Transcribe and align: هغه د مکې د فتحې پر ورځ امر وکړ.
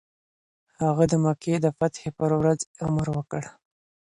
هغه 0.83 1.03
د 1.11 1.13
مکې 1.23 1.55
د 1.63 1.67
فتحې 1.77 2.09
پر 2.17 2.31
ورځ 2.39 2.59
امر 2.87 3.07
وکړ. 3.17 3.43